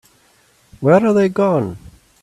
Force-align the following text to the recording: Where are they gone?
Where 0.79 1.05
are 1.05 1.13
they 1.13 1.29
gone? 1.29 1.77